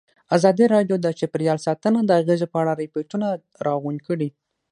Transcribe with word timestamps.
ازادي 0.35 0.65
راډیو 0.75 0.95
د 1.01 1.07
چاپیریال 1.19 1.59
ساتنه 1.67 1.99
د 2.05 2.11
اغېزو 2.21 2.51
په 2.53 2.57
اړه 2.61 2.73
ریپوټونه 2.83 3.27
راغونډ 3.67 3.99
کړي. 4.07 4.29